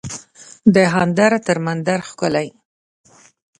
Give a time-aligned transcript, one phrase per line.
[0.75, 2.47] دهاندر تر مندر ښکلی